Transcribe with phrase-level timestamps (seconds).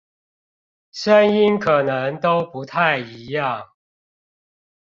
[0.91, 3.69] 聲音可能都不太一樣